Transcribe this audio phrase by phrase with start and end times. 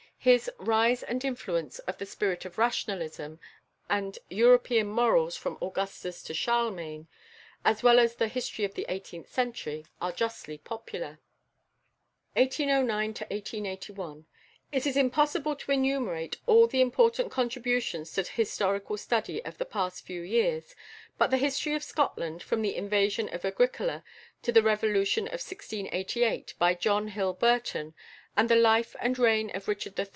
[0.23, 3.39] His "Rise and Influence of the Spirit of Rationalism,"
[3.89, 7.07] and "European Morals from Augustus to Charlemagne,"
[7.65, 11.17] as well as the "History of the Eighteenth Century," are justly popular.
[12.35, 12.59] It
[14.71, 20.21] is impossible to enumerate all the important contributions to historical study of the past few
[20.21, 20.75] years,
[21.17, 24.03] but the "History of Scotland, from the Invasion of Agricola
[24.43, 27.95] to the Revolution of 1688," by =John Hill Burton
[28.35, 30.07] (1809 1881)=, and the "Life and Reign of Richard III.